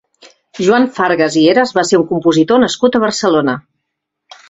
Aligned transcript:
Joan 0.67 0.87
Fargas 0.95 1.37
i 1.43 1.45
Heras 1.53 1.75
va 1.81 1.85
ser 1.91 2.01
un 2.01 2.09
compositor 2.15 2.65
nascut 2.67 3.01
a 3.01 3.07
Barcelona. 3.09 3.61